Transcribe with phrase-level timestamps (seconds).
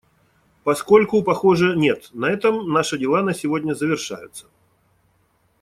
[0.63, 4.47] Поскольку, похоже, нет, на этом наши дела на сегодня завершаются.